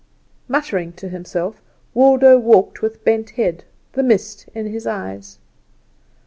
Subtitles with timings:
[0.47, 1.61] Muttering to himself,
[1.93, 5.37] Waldo walked with bent head, the mist in his eyes.